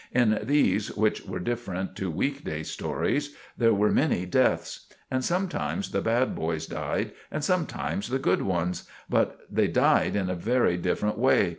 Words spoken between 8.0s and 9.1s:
the good ones;